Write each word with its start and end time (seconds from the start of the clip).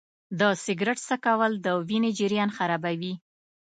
د 0.39 0.41
سګرټ 0.63 0.97
څکول 1.07 1.51
د 1.65 1.67
وینې 1.87 2.11
جریان 2.19 2.49
خرابوي. 2.57 3.13